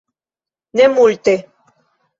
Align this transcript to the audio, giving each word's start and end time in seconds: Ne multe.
Ne 0.73 0.87
multe. 0.87 1.37